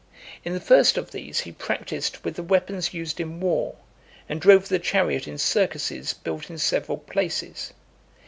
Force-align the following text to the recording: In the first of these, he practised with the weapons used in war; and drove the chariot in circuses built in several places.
In 0.43 0.53
the 0.55 0.59
first 0.59 0.97
of 0.97 1.11
these, 1.11 1.41
he 1.41 1.51
practised 1.51 2.17
with 2.23 2.33
the 2.35 2.41
weapons 2.41 2.91
used 2.91 3.19
in 3.19 3.39
war; 3.39 3.75
and 4.27 4.41
drove 4.41 4.67
the 4.67 4.79
chariot 4.79 5.27
in 5.27 5.37
circuses 5.37 6.11
built 6.11 6.49
in 6.49 6.57
several 6.57 6.97
places. 6.97 7.71